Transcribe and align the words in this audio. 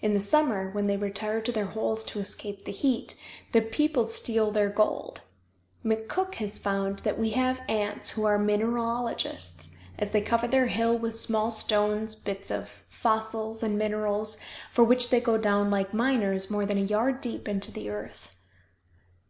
In 0.00 0.14
the 0.14 0.20
summer, 0.20 0.70
when 0.70 0.86
they 0.86 0.96
retire 0.96 1.42
to 1.42 1.52
their 1.52 1.66
holes 1.66 2.02
to 2.04 2.18
escape 2.18 2.64
the 2.64 2.72
heat, 2.72 3.14
the 3.52 3.60
people 3.60 4.06
steal 4.06 4.50
their 4.50 4.70
gold. 4.70 5.20
McCook 5.84 6.36
has 6.36 6.58
found 6.58 7.00
that 7.00 7.18
we 7.18 7.32
have 7.32 7.60
ants 7.68 8.12
who 8.12 8.24
are 8.24 8.38
mineralogists, 8.38 9.76
as 9.98 10.12
they 10.12 10.22
cover 10.22 10.48
their 10.48 10.68
hill 10.68 10.98
with 10.98 11.14
small 11.14 11.50
stones, 11.50 12.14
bits 12.14 12.50
of 12.50 12.84
fossils 12.88 13.62
and 13.62 13.76
minerals, 13.76 14.42
for 14.72 14.82
which 14.82 15.10
they 15.10 15.20
go 15.20 15.36
down 15.36 15.70
like 15.70 15.92
miners 15.92 16.50
more 16.50 16.64
than 16.64 16.78
a 16.78 16.80
yard 16.80 17.20
deep 17.20 17.46
into 17.46 17.70
the 17.70 17.90
earth. 17.90 18.34